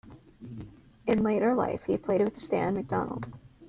In 1.05 1.21
later 1.21 1.53
life 1.53 1.83
he 1.83 1.95
played 1.95 2.21
with 2.21 2.39
Stan 2.39 2.73
McDonald. 2.73 3.27